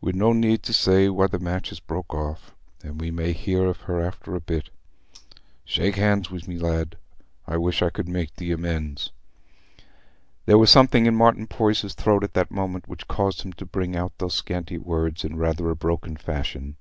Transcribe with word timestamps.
We'n 0.00 0.16
no 0.16 0.32
need 0.32 0.62
to 0.62 0.72
say 0.72 1.10
why 1.10 1.26
the 1.26 1.38
match 1.38 1.70
is 1.70 1.80
broke 1.80 2.14
off, 2.14 2.54
an' 2.82 2.96
we 2.96 3.10
may 3.10 3.34
hear 3.34 3.66
of 3.66 3.82
her 3.82 4.00
after 4.00 4.34
a 4.34 4.40
bit. 4.40 4.70
Shake 5.66 5.96
hands 5.96 6.30
wi' 6.30 6.40
me, 6.48 6.56
lad: 6.58 6.96
I 7.46 7.58
wish 7.58 7.82
I 7.82 7.90
could 7.90 8.08
make 8.08 8.36
thee 8.36 8.52
amends." 8.52 9.12
There 10.46 10.56
was 10.56 10.70
something 10.70 11.04
in 11.04 11.14
Martin 11.14 11.46
Poyser's 11.46 11.92
throat 11.92 12.24
at 12.24 12.32
that 12.32 12.50
moment 12.50 12.88
which 12.88 13.06
caused 13.06 13.42
him 13.42 13.52
to 13.52 13.66
bring 13.66 13.94
out 13.94 14.16
those 14.16 14.32
scanty 14.32 14.78
words 14.78 15.24
in 15.26 15.36
rather 15.36 15.68
a 15.68 15.76
broken 15.76 16.16
fashion. 16.16 16.76